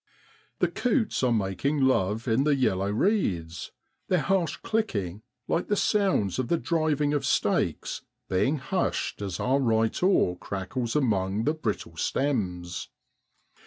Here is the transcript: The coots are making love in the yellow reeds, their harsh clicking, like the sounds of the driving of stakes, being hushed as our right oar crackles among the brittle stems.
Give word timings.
The 0.57 0.67
coots 0.67 1.21
are 1.21 1.31
making 1.31 1.81
love 1.81 2.27
in 2.27 2.43
the 2.43 2.55
yellow 2.55 2.89
reeds, 2.91 3.71
their 4.07 4.21
harsh 4.23 4.55
clicking, 4.63 5.21
like 5.47 5.67
the 5.67 5.75
sounds 5.75 6.39
of 6.39 6.47
the 6.47 6.57
driving 6.57 7.13
of 7.13 7.23
stakes, 7.23 8.01
being 8.27 8.55
hushed 8.57 9.21
as 9.21 9.39
our 9.39 9.59
right 9.59 10.01
oar 10.01 10.35
crackles 10.39 10.95
among 10.95 11.43
the 11.43 11.53
brittle 11.53 11.97
stems. 11.97 12.89